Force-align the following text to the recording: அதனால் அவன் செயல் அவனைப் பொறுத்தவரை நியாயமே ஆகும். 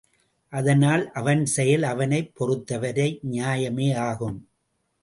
அதனால் 0.53 1.11
அவன் 1.11 1.45
செயல் 1.45 1.83
அவனைப் 1.83 2.35
பொறுத்தவரை 2.35 3.19
நியாயமே 3.31 3.95
ஆகும். 3.99 4.39